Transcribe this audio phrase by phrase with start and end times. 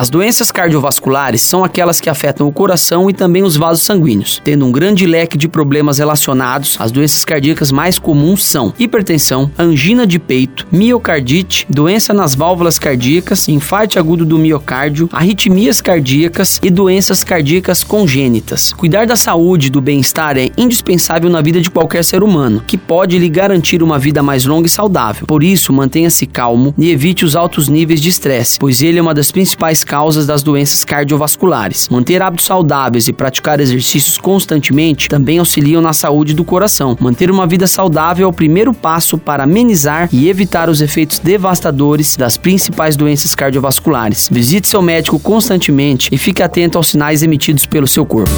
[0.00, 4.40] As doenças cardiovasculares são aquelas que afetam o coração e também os vasos sanguíneos.
[4.42, 10.06] Tendo um grande leque de problemas relacionados, as doenças cardíacas mais comuns são hipertensão, angina
[10.06, 17.22] de peito, miocardite, doença nas válvulas cardíacas, infarto agudo do miocárdio, arritmias cardíacas e doenças
[17.22, 18.72] cardíacas congênitas.
[18.72, 22.78] Cuidar da saúde e do bem-estar é indispensável na vida de qualquer ser humano, que
[22.78, 25.26] pode lhe garantir uma vida mais longa e saudável.
[25.26, 29.12] Por isso, mantenha-se calmo e evite os altos níveis de estresse, pois ele é uma
[29.12, 31.88] das principais causas das doenças cardiovasculares.
[31.88, 36.96] Manter hábitos saudáveis e praticar exercícios constantemente também auxiliam na saúde do coração.
[37.00, 42.14] Manter uma vida saudável é o primeiro passo para amenizar e evitar os efeitos devastadores
[42.16, 44.28] das principais doenças cardiovasculares.
[44.30, 48.30] Visite seu médico constantemente e fique atento aos sinais emitidos pelo seu corpo.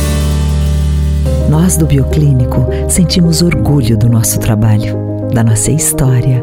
[1.50, 6.42] Nós do Bioclínico sentimos orgulho do nosso trabalho, da nossa história